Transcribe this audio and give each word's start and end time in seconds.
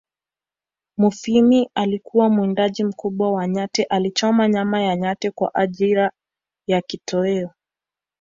Mufwimi 0.97 1.69
alikuwa 1.75 2.29
mwindaji 2.29 2.83
mkubwa 2.83 3.31
wa 3.31 3.47
nyati 3.47 3.83
alichoma 3.83 4.47
nyama 4.47 4.81
ya 4.81 4.95
nyati 4.95 5.31
kwa 5.31 5.55
ajiri 5.55 6.09
ya 6.67 6.81
kitoeo 6.81 7.51